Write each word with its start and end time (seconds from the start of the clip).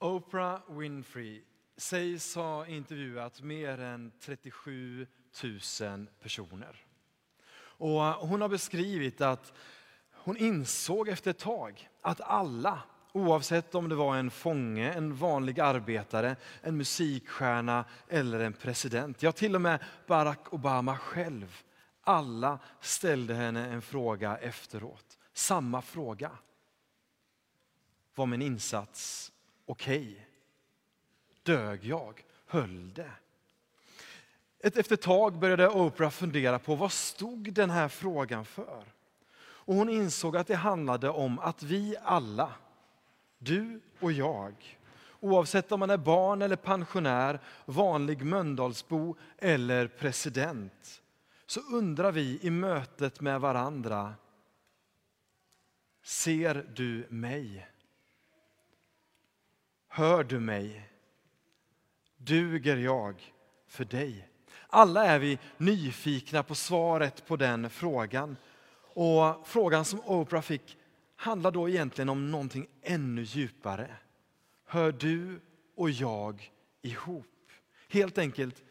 Oprah 0.00 0.60
Winfrey 0.68 1.42
sägs 1.76 2.34
ha 2.34 2.66
intervjuat 2.66 3.42
mer 3.42 3.80
än 3.80 4.12
37 4.20 5.06
000 5.80 6.06
personer. 6.22 6.84
Och 7.52 8.04
eh, 8.04 8.26
hon 8.26 8.40
har 8.40 8.48
beskrivit 8.48 9.20
att 9.20 9.52
hon 10.12 10.36
insåg 10.36 11.08
efter 11.08 11.30
ett 11.30 11.38
tag 11.38 11.88
att 12.00 12.20
alla, 12.20 12.82
oavsett 13.12 13.74
om 13.74 13.88
det 13.88 13.94
var 13.94 14.16
en 14.16 14.30
fånge, 14.30 14.92
en 14.92 15.14
vanlig 15.14 15.60
arbetare, 15.60 16.36
en 16.62 16.76
musikstjärna 16.76 17.84
eller 18.08 18.40
en 18.40 18.52
president, 18.52 19.22
ja 19.22 19.32
till 19.32 19.54
och 19.54 19.60
med 19.60 19.84
Barack 20.06 20.52
Obama 20.52 20.98
själv, 20.98 21.62
alla 22.00 22.58
ställde 22.80 23.34
henne 23.34 23.66
en 23.68 23.82
fråga 23.82 24.36
efteråt. 24.38 25.18
Samma 25.32 25.82
fråga. 25.82 26.30
Var 28.14 28.26
min 28.26 28.42
insats 28.42 29.32
okej? 29.70 30.00
Okay? 30.00 30.24
Dög 31.42 31.84
jag? 31.84 32.24
Höll 32.46 32.94
det? 32.94 33.10
Efter 34.58 34.94
ett 34.94 35.02
tag 35.02 35.38
började 35.38 35.68
Oprah 35.68 36.10
fundera 36.10 36.58
på 36.58 36.74
vad 36.74 36.92
stod 36.92 37.52
den 37.52 37.70
här 37.70 37.88
frågan 37.88 38.44
för? 38.44 38.84
Och 39.38 39.74
hon 39.74 39.88
insåg 39.88 40.36
att 40.36 40.46
det 40.46 40.54
handlade 40.54 41.08
om 41.08 41.38
att 41.38 41.62
vi 41.62 41.96
alla, 42.02 42.52
du 43.38 43.80
och 44.00 44.12
jag, 44.12 44.78
oavsett 45.20 45.72
om 45.72 45.80
man 45.80 45.90
är 45.90 45.96
barn 45.96 46.42
eller 46.42 46.56
pensionär, 46.56 47.40
vanlig 47.64 48.24
Mölndalsbo 48.24 49.16
eller 49.38 49.86
president, 49.88 51.02
så 51.46 51.60
undrar 51.60 52.12
vi 52.12 52.38
i 52.42 52.50
mötet 52.50 53.20
med 53.20 53.40
varandra, 53.40 54.14
ser 56.02 56.66
du 56.74 57.06
mig? 57.08 57.69
Hör 59.92 60.24
du 60.24 60.40
mig? 60.40 60.88
Duger 62.16 62.76
jag 62.76 63.32
för 63.66 63.84
dig? 63.84 64.28
Alla 64.66 65.06
är 65.06 65.18
vi 65.18 65.38
nyfikna 65.56 66.42
på 66.42 66.54
svaret 66.54 67.26
på 67.26 67.36
den 67.36 67.70
frågan. 67.70 68.36
Och 68.94 69.48
frågan 69.48 69.84
som 69.84 70.00
Oprah 70.00 70.42
fick 70.42 70.78
handlar 71.16 71.50
då 71.50 71.68
egentligen 71.68 72.08
om 72.08 72.30
någonting 72.30 72.66
ännu 72.82 73.22
djupare. 73.22 73.96
Hör 74.64 74.92
du 74.92 75.40
och 75.76 75.90
jag 75.90 76.52
ihop? 76.82 77.50
Helt 77.88 78.18
enkelt, 78.18 78.62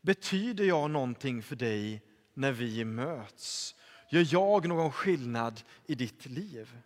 betyder 0.00 0.64
jag 0.64 0.90
någonting 0.90 1.42
för 1.42 1.56
dig 1.56 2.02
när 2.34 2.52
vi 2.52 2.84
möts? 2.84 3.74
Gör 4.08 4.26
jag 4.30 4.68
någon 4.68 4.92
skillnad 4.92 5.60
i 5.86 5.94
ditt 5.94 6.26
liv? 6.26 6.76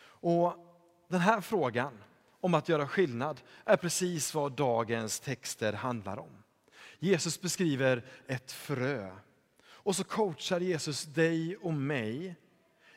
Och 0.00 0.54
Den 1.08 1.20
här 1.20 1.40
frågan 1.40 1.98
om 2.40 2.54
att 2.54 2.68
göra 2.68 2.88
skillnad 2.88 3.40
är 3.64 3.76
precis 3.76 4.34
vad 4.34 4.52
dagens 4.52 5.20
texter 5.20 5.72
handlar 5.72 6.18
om. 6.18 6.42
Jesus 6.98 7.40
beskriver 7.40 8.04
ett 8.26 8.52
frö. 8.52 9.10
Och 9.66 9.96
så 9.96 10.04
coachar 10.04 10.60
Jesus 10.60 11.04
dig 11.04 11.56
och 11.56 11.74
mig 11.74 12.36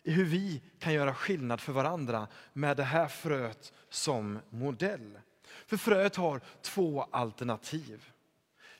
i 0.03 0.12
hur 0.12 0.25
vi 0.25 0.62
kan 0.80 0.94
göra 0.94 1.14
skillnad 1.14 1.62
för 1.62 1.73
varandra 1.73 2.28
med 2.53 2.78
det 2.78 2.84
här 2.84 3.08
fröet 3.08 3.73
som 3.89 4.39
modell. 4.50 5.19
För 5.66 5.78
fröet 5.78 6.16
har 6.16 6.42
två 6.62 7.08
alternativ. 7.12 8.12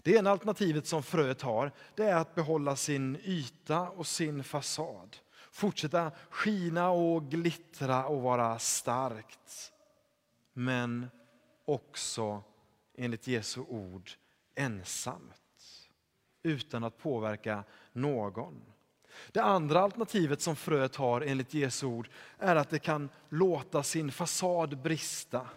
Det 0.04 0.12
ena 0.16 0.32
alternativet 0.32 0.88
som 0.88 1.04
fröet 1.04 1.42
har, 1.42 1.72
det 1.96 2.04
är 2.04 2.16
att 2.16 2.36
behålla 2.36 2.76
sin 2.76 3.18
yta 3.24 3.90
och 3.90 4.08
sin 4.08 4.44
fasad. 4.44 5.18
Fortsätta 5.52 6.12
skina 6.30 6.90
och 6.90 7.32
glittra 7.32 8.06
och 8.06 8.22
vara 8.22 8.60
starkt. 8.60 9.72
Men 10.54 11.08
också, 11.66 12.44
enligt 12.98 13.28
Jesu 13.28 13.62
ord, 13.62 14.12
ensamt. 14.56 15.36
Utan 16.44 16.84
att 16.84 16.98
påverka 16.98 17.64
någon. 17.94 18.62
Det 19.32 19.40
andra 19.42 19.80
alternativet 19.80 20.42
som 20.42 20.56
fröet 20.56 20.96
har 20.96 21.22
enligt 21.22 21.54
Jesu 21.54 21.86
ord 21.86 22.10
är 22.38 22.56
att 22.56 22.70
det 22.70 22.80
kan 22.80 23.10
låta 23.30 23.84
sin 23.84 24.12
fasad 24.12 24.78
brista. 24.78 25.48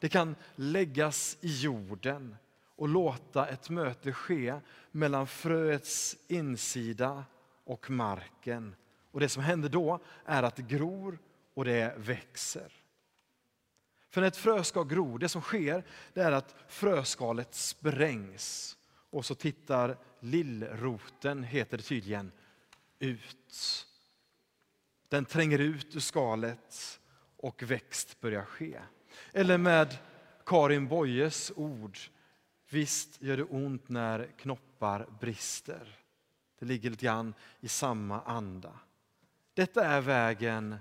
Det 0.00 0.08
kan 0.08 0.36
läggas 0.54 1.38
i 1.40 1.60
jorden 1.60 2.36
och 2.76 2.88
låta 2.88 3.46
ett 3.46 3.70
möte 3.70 4.12
ske 4.12 4.54
mellan 4.90 5.26
fröets 5.26 6.16
insida 6.28 7.24
och 7.64 7.90
marken. 7.90 8.74
Och 9.10 9.20
Det 9.20 9.28
som 9.28 9.42
händer 9.42 9.68
då 9.68 10.00
är 10.24 10.42
att 10.42 10.56
det 10.56 10.68
gror 10.68 11.18
och 11.54 11.64
det 11.64 11.94
växer. 11.96 12.72
För 14.16 14.20
när 14.20 14.28
ett 14.28 14.36
frö 14.36 14.64
ska 14.64 14.82
gro, 14.82 15.18
det 15.18 15.28
som 15.28 15.42
sker 15.42 15.84
det 16.12 16.20
är 16.20 16.32
att 16.32 16.54
fröskalet 16.68 17.54
sprängs 17.54 18.76
och 19.10 19.24
så 19.24 19.34
tittar 19.34 19.98
lillroten, 20.20 21.42
heter 21.42 21.76
det 21.76 21.82
tydligen, 21.82 22.32
ut. 22.98 23.86
Den 25.08 25.24
tränger 25.24 25.58
ut 25.58 25.96
ur 25.96 26.00
skalet 26.00 27.00
och 27.36 27.62
växt 27.62 28.20
börjar 28.20 28.44
ske. 28.44 28.80
Eller 29.32 29.58
med 29.58 29.98
Karin 30.46 30.88
Boyes 30.88 31.52
ord, 31.56 31.98
visst 32.70 33.22
gör 33.22 33.36
det 33.36 33.44
ont 33.44 33.88
när 33.88 34.30
knoppar 34.38 35.06
brister. 35.20 35.98
Det 36.58 36.66
ligger 36.66 36.90
lite 36.90 37.04
grann 37.04 37.34
i 37.60 37.68
samma 37.68 38.20
anda. 38.20 38.80
Detta 39.54 39.84
är 39.84 40.00
vägen 40.00 40.76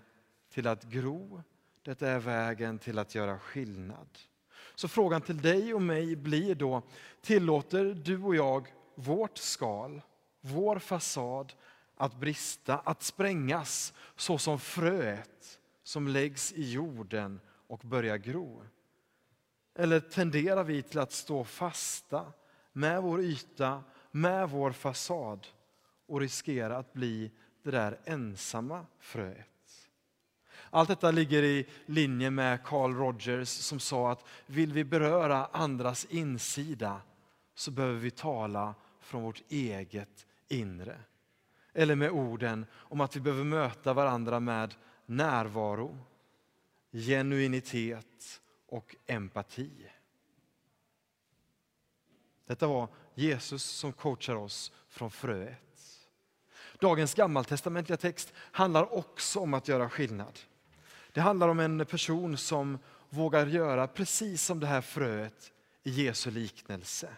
till 0.49 0.67
att 0.67 0.83
gro 0.83 1.43
detta 1.85 2.09
är 2.09 2.19
vägen 2.19 2.79
till 2.79 2.99
att 2.99 3.15
göra 3.15 3.39
skillnad. 3.39 4.07
Så 4.75 4.87
frågan 4.87 5.21
till 5.21 5.41
dig 5.41 5.73
och 5.73 5.81
mig 5.81 6.15
blir 6.15 6.55
då, 6.55 6.81
tillåter 7.21 7.85
du 7.85 8.23
och 8.23 8.35
jag 8.35 8.67
vårt 8.95 9.37
skal, 9.37 10.01
vår 10.41 10.79
fasad 10.79 11.53
att 11.95 12.15
brista, 12.15 12.77
att 12.77 13.03
sprängas 13.03 13.93
så 14.15 14.37
som 14.37 14.59
fröet 14.59 15.59
som 15.83 16.07
läggs 16.07 16.53
i 16.53 16.71
jorden 16.71 17.39
och 17.67 17.79
börjar 17.79 18.17
gro? 18.17 18.63
Eller 19.75 19.99
tenderar 19.99 20.63
vi 20.63 20.81
till 20.81 20.99
att 20.99 21.11
stå 21.11 21.43
fasta 21.43 22.33
med 22.73 23.01
vår 23.01 23.21
yta, 23.21 23.83
med 24.11 24.49
vår 24.49 24.71
fasad 24.71 25.47
och 26.07 26.19
riskera 26.19 26.77
att 26.77 26.93
bli 26.93 27.31
det 27.63 27.71
där 27.71 27.99
ensamma 28.05 28.85
fröet? 28.99 29.54
Allt 30.75 30.87
detta 30.87 31.11
ligger 31.11 31.43
i 31.43 31.65
linje 31.85 32.31
med 32.31 32.63
Carl 32.63 32.93
Rogers 32.93 33.49
som 33.49 33.79
sa 33.79 34.11
att 34.11 34.25
vill 34.45 34.73
vi 34.73 34.83
beröra 34.83 35.45
andras 35.45 36.05
insida 36.05 37.01
så 37.53 37.71
behöver 37.71 37.99
vi 37.99 38.11
tala 38.11 38.75
från 38.99 39.23
vårt 39.23 39.41
eget 39.49 40.25
inre. 40.47 40.99
Eller 41.73 41.95
med 41.95 42.11
orden 42.11 42.65
om 42.73 43.01
att 43.01 43.15
vi 43.15 43.19
behöver 43.19 43.43
möta 43.43 43.93
varandra 43.93 44.39
med 44.39 44.75
närvaro, 45.05 45.97
genuinitet 46.91 48.41
och 48.67 48.95
empati. 49.05 49.71
Detta 52.45 52.67
var 52.67 52.87
Jesus 53.13 53.63
som 53.63 53.93
coachar 53.93 54.35
oss 54.35 54.71
från 54.89 55.11
fröet. 55.11 56.07
Dagens 56.79 57.13
gammaltestamentliga 57.13 57.97
text 57.97 58.33
handlar 58.37 58.93
också 58.93 59.39
om 59.39 59.53
att 59.53 59.67
göra 59.67 59.89
skillnad. 59.89 60.39
Det 61.15 61.21
handlar 61.21 61.47
om 61.47 61.59
en 61.59 61.85
person 61.85 62.37
som 62.37 62.79
vågar 63.09 63.47
göra 63.47 63.87
precis 63.87 64.43
som 64.43 64.59
det 64.59 64.67
här 64.67 64.81
fröet 64.81 65.51
i 65.83 65.89
Jesu 65.89 66.31
liknelse. 66.31 67.09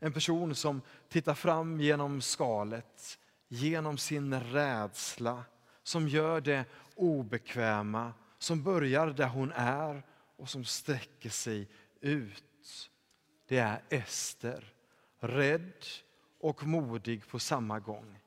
En 0.00 0.12
person 0.12 0.54
som 0.54 0.80
tittar 1.08 1.34
fram 1.34 1.80
genom 1.80 2.20
skalet, 2.20 3.18
genom 3.48 3.98
sin 3.98 4.40
rädsla, 4.40 5.44
som 5.82 6.08
gör 6.08 6.40
det 6.40 6.64
obekväma, 6.94 8.12
som 8.38 8.62
börjar 8.62 9.06
där 9.06 9.28
hon 9.28 9.52
är 9.52 10.02
och 10.36 10.48
som 10.48 10.64
sträcker 10.64 11.30
sig 11.30 11.68
ut. 12.00 12.90
Det 13.48 13.58
är 13.58 13.82
Ester, 13.88 14.64
rädd 15.18 15.84
och 16.40 16.66
modig 16.66 17.28
på 17.28 17.38
samma 17.38 17.80
gång. 17.80 18.18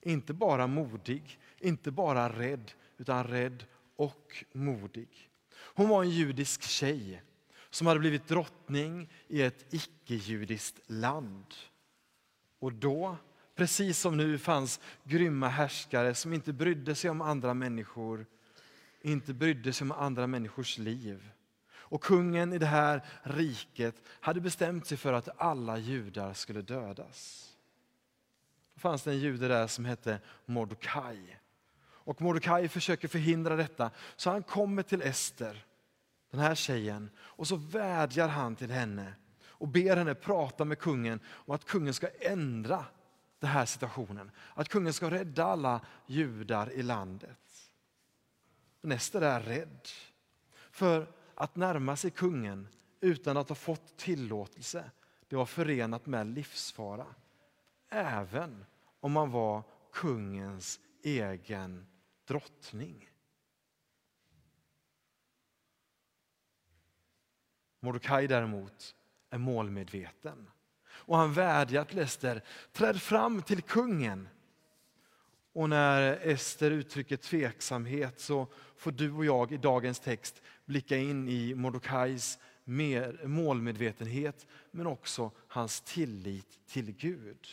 Inte 0.00 0.32
bara 0.32 0.66
modig, 0.66 1.38
inte 1.58 1.90
bara 1.90 2.28
rädd, 2.28 2.72
utan 2.98 3.24
rädd 3.24 3.64
och 3.96 4.44
modig. 4.52 5.30
Hon 5.56 5.88
var 5.88 6.02
en 6.02 6.10
judisk 6.10 6.62
tjej 6.62 7.22
som 7.70 7.86
hade 7.86 8.00
blivit 8.00 8.28
drottning 8.28 9.12
i 9.28 9.42
ett 9.42 9.74
icke-judiskt 9.74 10.80
land. 10.86 11.54
Och 12.58 12.72
då, 12.72 13.16
precis 13.54 13.98
som 13.98 14.16
nu, 14.16 14.38
fanns 14.38 14.80
grymma 15.04 15.48
härskare 15.48 16.14
som 16.14 16.32
inte 16.32 16.52
brydde 16.52 16.94
sig 16.94 17.10
om 17.10 17.20
andra 17.20 17.54
människor, 17.54 18.26
inte 19.00 19.34
brydde 19.34 19.72
sig 19.72 19.84
om 19.84 19.92
andra 19.92 20.26
människors 20.26 20.78
liv. 20.78 21.30
Och 21.88 22.02
kungen 22.02 22.52
i 22.52 22.58
det 22.58 22.66
här 22.66 23.04
riket 23.22 23.94
hade 24.06 24.40
bestämt 24.40 24.86
sig 24.86 24.98
för 24.98 25.12
att 25.12 25.40
alla 25.40 25.78
judar 25.78 26.34
skulle 26.34 26.62
dödas. 26.62 27.50
Då 28.74 28.80
fanns 28.80 29.02
det 29.02 29.10
en 29.10 29.18
jude 29.18 29.48
där 29.48 29.66
som 29.66 29.84
hette 29.84 30.20
Mordokaj. 30.46 31.38
Och 32.06 32.22
Mordecai 32.22 32.68
försöker 32.68 33.08
förhindra 33.08 33.56
detta, 33.56 33.90
så 34.16 34.30
han 34.30 34.42
kommer 34.42 34.82
till 34.82 35.02
Ester, 35.02 35.64
den 36.30 36.40
här 36.40 36.54
tjejen. 36.54 37.10
Och 37.18 37.48
så 37.48 37.56
vädjar 37.56 38.28
han 38.28 38.56
till 38.56 38.70
henne 38.70 39.14
och 39.48 39.68
ber 39.68 39.96
henne 39.96 40.14
prata 40.14 40.64
med 40.64 40.78
kungen 40.78 41.20
om 41.26 41.54
att 41.54 41.64
kungen 41.64 41.94
ska 41.94 42.08
ändra 42.20 42.84
den 43.38 43.50
här 43.50 43.66
situationen. 43.66 44.30
Att 44.54 44.68
kungen 44.68 44.92
ska 44.92 45.10
rädda 45.10 45.44
alla 45.44 45.80
judar 46.06 46.72
i 46.72 46.82
landet. 46.82 47.72
Men 48.80 48.92
Ester 48.92 49.22
är 49.22 49.40
rädd. 49.40 49.88
För 50.70 51.12
att 51.34 51.56
närma 51.56 51.96
sig 51.96 52.10
kungen 52.10 52.68
utan 53.00 53.36
att 53.36 53.48
ha 53.48 53.56
fått 53.56 53.96
tillåtelse, 53.96 54.90
det 55.28 55.36
var 55.36 55.46
förenat 55.46 56.06
med 56.06 56.26
livsfara. 56.26 57.06
Även 57.88 58.64
om 59.00 59.12
man 59.12 59.30
var 59.30 59.62
kungens 59.92 60.80
egen 61.02 61.86
drottning. 62.26 63.10
Mordecai 67.80 68.26
däremot 68.26 68.94
är 69.30 69.38
målmedveten. 69.38 70.50
Och 70.88 71.16
han 71.16 71.32
vädjar 71.32 71.84
till 71.84 71.98
Ester, 71.98 72.42
träd 72.72 73.02
fram 73.02 73.42
till 73.42 73.62
kungen. 73.62 74.28
Och 75.52 75.68
när 75.68 76.02
Ester 76.22 76.70
uttrycker 76.70 77.16
tveksamhet 77.16 78.20
så 78.20 78.46
får 78.76 78.92
du 78.92 79.12
och 79.12 79.24
jag 79.24 79.52
i 79.52 79.56
dagens 79.56 80.00
text 80.00 80.42
blicka 80.64 80.96
in 80.96 81.28
i 81.28 81.54
Mordecais 81.54 82.38
målmedvetenhet 83.24 84.46
men 84.70 84.86
också 84.86 85.30
hans 85.48 85.80
tillit 85.80 86.66
till 86.66 86.92
Gud. 86.92 87.46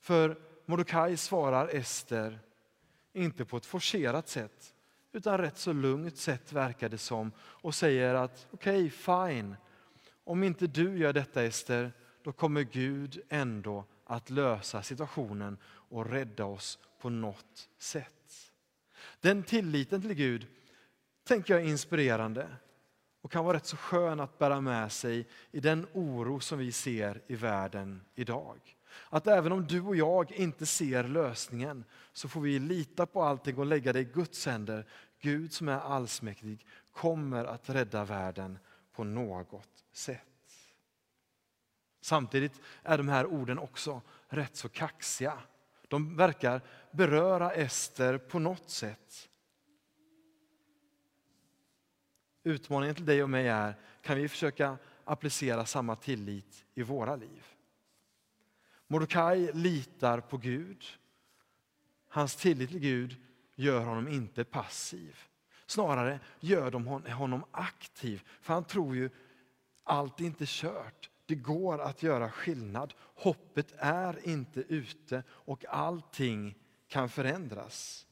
För 0.00 0.40
Mordecai 0.66 1.16
svarar 1.16 1.68
Ester 1.68 2.40
inte 3.18 3.44
på 3.44 3.56
ett 3.56 3.66
forcerat 3.66 4.28
sätt 4.28 4.74
utan 5.12 5.38
rätt 5.38 5.58
så 5.58 5.72
lugnt 5.72 6.16
sätt 6.16 6.52
verkar 6.52 6.88
det 6.88 6.98
som 6.98 7.32
och 7.38 7.74
säger 7.74 8.14
att 8.14 8.46
okej, 8.50 8.84
okay, 8.84 8.90
fine. 8.90 9.56
Om 10.24 10.42
inte 10.42 10.66
du 10.66 10.98
gör 10.98 11.12
detta 11.12 11.42
Ester, 11.42 11.92
då 12.22 12.32
kommer 12.32 12.62
Gud 12.62 13.20
ändå 13.28 13.84
att 14.04 14.30
lösa 14.30 14.82
situationen 14.82 15.58
och 15.64 16.10
rädda 16.10 16.44
oss 16.44 16.78
på 17.00 17.10
något 17.10 17.68
sätt. 17.78 18.52
Den 19.20 19.42
tilliten 19.42 20.02
till 20.02 20.14
Gud 20.14 20.46
tänker 21.24 21.54
jag 21.54 21.62
är 21.62 21.68
inspirerande 21.68 22.48
och 23.20 23.32
kan 23.32 23.44
vara 23.44 23.56
rätt 23.56 23.66
så 23.66 23.76
skön 23.76 24.20
att 24.20 24.38
bära 24.38 24.60
med 24.60 24.92
sig 24.92 25.26
i 25.50 25.60
den 25.60 25.86
oro 25.92 26.40
som 26.40 26.58
vi 26.58 26.72
ser 26.72 27.22
i 27.26 27.34
världen 27.34 28.00
idag. 28.14 28.77
Att 29.08 29.26
även 29.26 29.52
om 29.52 29.66
du 29.66 29.80
och 29.80 29.96
jag 29.96 30.32
inte 30.32 30.66
ser 30.66 31.04
lösningen 31.04 31.84
så 32.12 32.28
får 32.28 32.40
vi 32.40 32.58
lita 32.58 33.06
på 33.06 33.22
allting 33.22 33.58
och 33.58 33.66
lägga 33.66 33.92
det 33.92 34.00
i 34.00 34.04
Guds 34.04 34.46
händer. 34.46 34.86
Gud 35.20 35.52
som 35.52 35.68
är 35.68 35.80
allsmäktig 35.80 36.66
kommer 36.92 37.44
att 37.44 37.70
rädda 37.70 38.04
världen 38.04 38.58
på 38.92 39.04
något 39.04 39.84
sätt. 39.92 40.24
Samtidigt 42.00 42.60
är 42.82 42.98
de 42.98 43.08
här 43.08 43.26
orden 43.26 43.58
också 43.58 44.02
rätt 44.28 44.56
så 44.56 44.68
kaxiga. 44.68 45.38
De 45.88 46.16
verkar 46.16 46.60
beröra 46.90 47.52
Ester 47.52 48.18
på 48.18 48.38
något 48.38 48.70
sätt. 48.70 49.28
Utmaningen 52.42 52.94
till 52.94 53.06
dig 53.06 53.22
och 53.22 53.30
mig 53.30 53.48
är, 53.48 53.74
kan 54.02 54.16
vi 54.16 54.28
försöka 54.28 54.78
applicera 55.04 55.66
samma 55.66 55.96
tillit 55.96 56.64
i 56.74 56.82
våra 56.82 57.16
liv? 57.16 57.57
Mordecai 58.88 59.50
litar 59.52 60.20
på 60.20 60.36
Gud. 60.36 60.84
Hans 62.08 62.36
tillit 62.36 62.70
till 62.70 62.78
Gud 62.78 63.16
gör 63.54 63.84
honom 63.84 64.08
inte 64.08 64.44
passiv. 64.44 65.18
Snarare 65.66 66.20
gör 66.40 66.70
de 66.70 66.86
honom 67.12 67.44
aktiv, 67.50 68.22
för 68.40 68.54
han 68.54 68.64
tror 68.64 68.96
ju 68.96 69.10
allt 69.84 70.20
är 70.20 70.24
inte 70.24 70.44
kört. 70.46 71.10
Det 71.26 71.34
går 71.34 71.78
att 71.78 72.02
göra 72.02 72.30
skillnad. 72.30 72.94
Hoppet 72.98 73.74
är 73.78 74.28
inte 74.28 74.60
ute 74.60 75.22
och 75.30 75.64
allting 75.68 76.54
kan 76.88 77.08
förändras. 77.08 78.06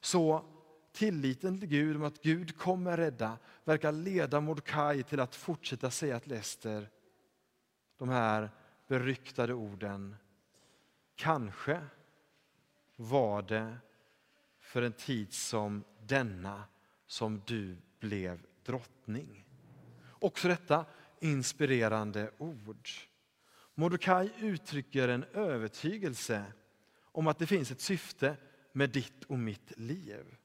Så 0.00 0.44
tilliten 0.92 1.60
till 1.60 1.68
Gud 1.68 1.96
om 1.96 2.02
att 2.02 2.22
Gud 2.22 2.56
kommer 2.58 2.96
rädda 2.96 3.38
verkar 3.64 3.92
leda 3.92 4.40
Mordecai 4.40 5.02
till 5.02 5.20
att 5.20 5.36
fortsätta 5.36 5.90
säga 5.90 6.20
till 6.20 6.32
Ester 6.32 6.90
de 7.98 8.08
här 8.08 8.50
beryktade 8.90 9.54
orden. 9.54 10.16
Kanske 11.16 11.80
var 12.96 13.42
det 13.42 13.76
för 14.58 14.82
en 14.82 14.92
tid 14.92 15.32
som 15.32 15.84
denna 16.06 16.64
som 17.06 17.42
du 17.46 17.76
blev 18.00 18.46
drottning. 18.64 19.44
Också 20.10 20.48
detta 20.48 20.84
inspirerande 21.20 22.30
ord. 22.38 22.88
Mordecai 23.74 24.30
uttrycker 24.38 25.08
en 25.08 25.24
övertygelse 25.24 26.44
om 27.02 27.26
att 27.26 27.38
det 27.38 27.46
finns 27.46 27.70
ett 27.70 27.80
syfte 27.80 28.36
med 28.72 28.90
ditt 28.90 29.24
och 29.24 29.38
mitt 29.38 29.78
liv. 29.78 30.36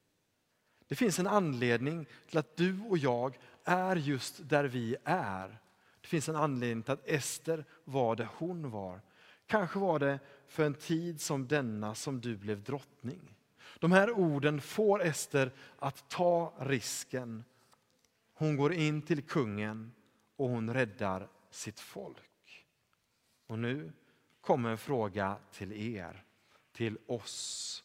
Det 0.87 0.95
finns 0.95 1.19
en 1.19 1.27
anledning 1.27 2.07
till 2.27 2.37
att 2.37 2.57
du 2.57 2.81
och 2.81 2.97
jag 2.97 3.39
är 3.63 3.95
just 3.95 4.49
där 4.49 4.63
vi 4.63 4.95
är. 5.03 5.59
Det 6.05 6.09
finns 6.09 6.29
en 6.29 6.35
anledning 6.35 6.83
till 6.83 6.93
att 6.93 7.07
Ester 7.07 7.65
var 7.83 8.15
där 8.15 8.27
hon 8.37 8.69
var. 8.69 9.01
Kanske 9.45 9.79
var 9.79 9.99
det 9.99 10.19
för 10.47 10.63
en 10.63 10.73
tid 10.73 11.21
som 11.21 11.47
denna 11.47 11.95
som 11.95 12.21
du 12.21 12.37
blev 12.37 12.63
drottning. 12.63 13.35
De 13.79 13.91
här 13.91 14.11
orden 14.11 14.61
får 14.61 15.03
Ester 15.03 15.51
att 15.79 16.09
ta 16.09 16.53
risken. 16.59 17.43
Hon 18.33 18.55
går 18.55 18.73
in 18.73 19.01
till 19.01 19.23
kungen 19.23 19.91
och 20.35 20.49
hon 20.49 20.73
räddar 20.73 21.27
sitt 21.49 21.79
folk. 21.79 22.65
Och 23.47 23.59
nu 23.59 23.93
kommer 24.41 24.69
en 24.69 24.77
fråga 24.77 25.35
till 25.51 25.97
er, 25.97 26.23
till 26.71 26.97
oss. 27.07 27.83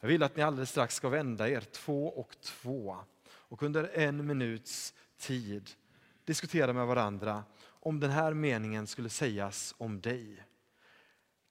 Jag 0.00 0.08
vill 0.08 0.22
att 0.22 0.36
ni 0.36 0.42
alldeles 0.42 0.70
strax 0.70 0.94
ska 0.94 1.08
vända 1.08 1.48
er 1.48 1.60
två 1.60 2.08
och 2.08 2.40
två 2.40 2.96
och 3.24 3.62
under 3.62 3.84
en 3.84 4.26
minuts 4.26 4.94
tid 5.18 5.70
diskutera 6.28 6.72
med 6.72 6.86
varandra 6.86 7.44
om 7.88 8.00
den 8.00 8.10
här 8.10 8.34
meningen 8.34 8.86
skulle 8.86 9.08
sägas 9.08 9.74
om 9.78 10.00
dig. 10.00 10.44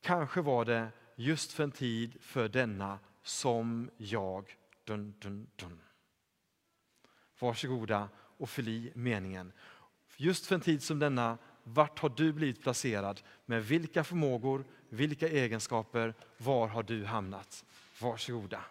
Kanske 0.01 0.42
var 0.42 0.66
det 0.66 0.88
just 1.16 1.51
för 1.51 1.63
en 1.63 1.72
tid 1.72 2.18
för 2.22 2.50
denna 2.50 3.00
som 3.24 3.89
jag... 3.98 4.56
Dun, 4.84 5.16
dun, 5.19 5.48
dun. 5.56 5.80
Varsågoda 7.39 8.10
och 8.16 8.50
fyll 8.50 8.68
i 8.68 8.92
meningen. 8.95 9.52
Just 10.18 10.45
för 10.45 10.56
en 10.56 10.61
tid 10.61 10.83
som 10.83 11.00
denna, 11.00 11.38
vart 11.64 12.00
har 12.00 12.09
du 12.09 12.33
blivit 12.33 12.61
placerad? 12.61 13.21
Med 13.45 13.66
vilka 13.66 14.04
förmågor, 14.04 14.66
vilka 14.90 15.28
egenskaper, 15.28 16.14
var 16.38 16.68
har 16.68 16.83
du 16.83 17.06
hamnat? 17.06 17.66
Varsågoda. 18.02 18.61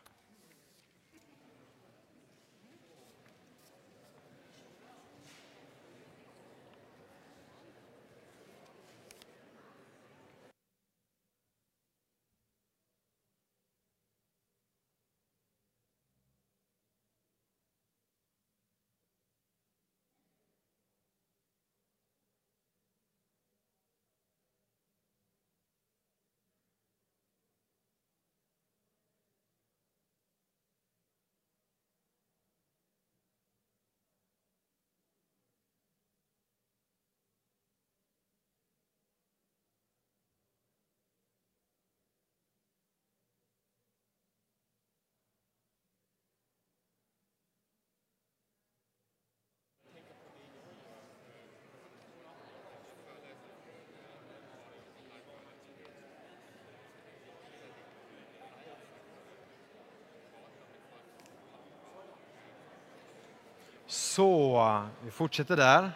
Så, 64.16 64.88
vi 65.04 65.10
fortsätter 65.10 65.56
där. 65.56 65.90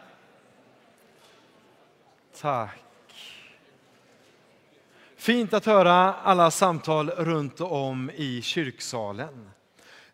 Tack. 2.40 2.80
Fint 5.16 5.52
att 5.52 5.66
höra 5.66 6.14
alla 6.14 6.50
samtal 6.50 7.10
runt 7.10 7.60
om 7.60 8.10
i 8.14 8.42
kyrksalen. 8.42 9.50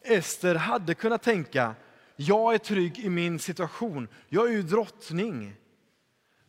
Ester 0.02 0.54
hade 0.54 0.94
kunnat 0.94 1.22
tänka, 1.22 1.74
Jag 2.16 2.54
är 2.54 2.58
trygg 2.58 2.98
i 2.98 3.08
min 3.08 3.38
situation. 3.38 4.08
Jag 4.28 4.46
är 4.46 4.52
ju 4.52 4.62
drottning. 4.62 5.56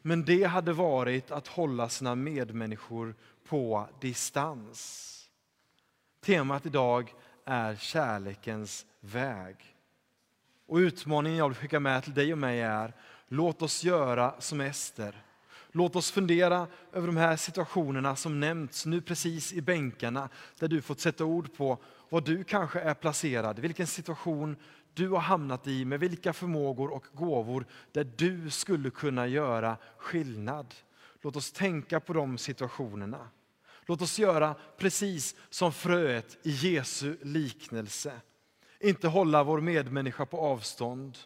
Men 0.02 0.26
det 0.26 0.44
hade 0.44 0.74
varit 0.74 1.32
att 1.32 1.48
hålla 1.48 1.90
sina 1.90 2.16
medmänniskor 2.16 3.16
på 3.48 3.88
distans. 4.02 5.14
Temat 6.22 6.66
idag 6.66 7.14
är 7.46 7.76
kärlekens 7.76 8.86
väg. 9.00 9.77
Och 10.68 10.78
utmaningen 10.78 11.38
jag 11.38 11.50
vill 11.50 11.58
skicka 11.58 11.80
med 11.80 12.04
till 12.04 12.14
dig 12.14 12.32
och 12.32 12.38
mig 12.38 12.62
är, 12.62 12.94
låt 13.28 13.62
oss 13.62 13.84
göra 13.84 14.34
som 14.40 14.62
Ester. 14.62 15.24
Låt 15.72 15.96
oss 15.96 16.12
fundera 16.12 16.68
över 16.94 17.08
de 17.08 17.18
här 17.18 17.36
situationerna 17.36 18.16
som 18.16 18.40
nämnts 18.40 18.86
nu 18.86 19.02
precis 19.02 19.54
i 19.54 19.62
bänkarna, 19.62 20.30
där 20.60 20.68
du 20.68 20.82
fått 20.82 21.00
sätta 21.00 21.26
ord 21.26 21.58
på 21.58 21.78
var 22.10 22.22
du 22.22 22.44
kanske 22.44 22.80
är 22.80 22.94
placerad, 22.94 23.60
vilken 23.60 23.88
situation 23.88 24.56
du 24.94 25.10
har 25.10 25.20
hamnat 25.20 25.68
i, 25.68 25.86
med 25.86 26.00
vilka 26.00 26.34
förmågor 26.34 26.94
och 26.94 27.06
gåvor 27.14 27.66
där 27.92 28.04
du 28.16 28.50
skulle 28.50 28.90
kunna 28.90 29.28
göra 29.28 29.78
skillnad. 29.98 30.76
Låt 31.22 31.36
oss 31.36 31.52
tänka 31.52 32.00
på 32.00 32.14
de 32.14 32.38
situationerna. 32.38 33.30
Låt 33.86 34.02
oss 34.02 34.20
göra 34.20 34.56
precis 34.78 35.36
som 35.50 35.74
fröet 35.74 36.38
i 36.44 36.52
Jesu 36.52 37.18
liknelse. 37.22 38.14
Inte 38.80 39.08
hålla 39.08 39.44
vår 39.44 39.62
medmänniska 39.62 40.26
på 40.26 40.40
avstånd, 40.40 41.18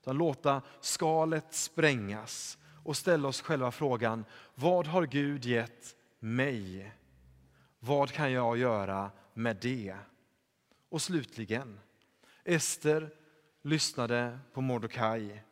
utan 0.00 0.16
låta 0.16 0.62
skalet 0.80 1.54
sprängas 1.54 2.58
och 2.84 2.96
ställa 2.96 3.28
oss 3.28 3.40
själva 3.40 3.70
frågan, 3.72 4.24
vad 4.54 4.86
har 4.86 5.06
Gud 5.06 5.44
gett 5.44 5.96
mig? 6.18 6.92
Vad 7.78 8.10
kan 8.10 8.32
jag 8.32 8.58
göra 8.58 9.10
med 9.34 9.56
det? 9.56 9.96
Och 10.88 11.02
slutligen, 11.02 11.80
Ester 12.44 13.10
lyssnade 13.62 14.38
på 14.52 14.60
Mordokaj. 14.60 15.42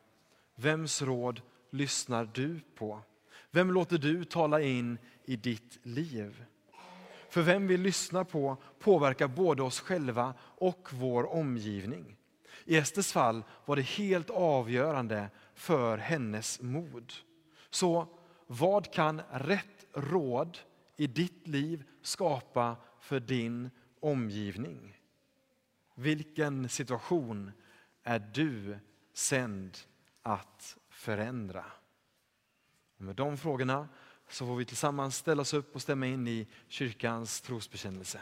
Vems 0.54 1.02
råd 1.02 1.40
lyssnar 1.70 2.30
du 2.34 2.60
på? 2.74 3.00
Vem 3.50 3.70
låter 3.70 3.98
du 3.98 4.24
tala 4.24 4.60
in 4.60 4.98
i 5.24 5.36
ditt 5.36 5.78
liv? 5.82 6.44
För 7.34 7.42
vem 7.42 7.66
vi 7.66 7.76
lyssnar 7.76 8.24
på 8.24 8.56
påverkar 8.78 9.28
både 9.28 9.62
oss 9.62 9.80
själva 9.80 10.34
och 10.40 10.88
vår 10.92 11.32
omgivning. 11.32 12.16
I 12.64 12.76
Esters 12.76 13.12
fall 13.12 13.44
var 13.64 13.76
det 13.76 13.82
helt 13.82 14.30
avgörande 14.30 15.30
för 15.54 15.98
hennes 15.98 16.60
mod. 16.60 17.12
Så 17.70 18.06
vad 18.46 18.92
kan 18.92 19.22
rätt 19.30 19.86
råd 19.92 20.58
i 20.96 21.06
ditt 21.06 21.48
liv 21.48 21.84
skapa 22.02 22.76
för 23.00 23.20
din 23.20 23.70
omgivning? 24.00 25.00
Vilken 25.94 26.68
situation 26.68 27.52
är 28.02 28.18
du 28.18 28.78
sänd 29.12 29.78
att 30.22 30.76
förändra? 30.88 31.64
Med 32.96 33.16
de 33.16 33.36
frågorna 33.36 33.88
så 34.28 34.46
får 34.46 34.56
vi 34.56 34.64
tillsammans 34.64 35.16
ställa 35.16 35.42
oss 35.42 35.54
upp 35.54 35.74
och 35.74 35.82
stämma 35.82 36.06
in 36.06 36.28
i 36.28 36.46
kyrkans 36.68 37.40
trosbekännelse. 37.40 38.20